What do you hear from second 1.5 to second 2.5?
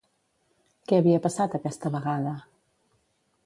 aquesta vegada?